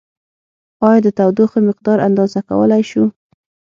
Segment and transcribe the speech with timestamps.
[0.87, 3.03] ایا د تودوخې مقدار اندازه کولای شو؟